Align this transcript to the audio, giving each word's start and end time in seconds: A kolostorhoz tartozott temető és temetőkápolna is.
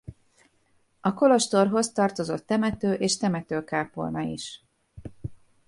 A 1.01 1.13
kolostorhoz 1.13 1.91
tartozott 1.91 2.45
temető 2.45 2.93
és 2.93 3.17
temetőkápolna 3.17 4.19
is. 4.21 4.63